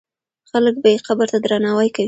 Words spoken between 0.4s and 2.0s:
خلک به یې قبر ته درناوی کوي.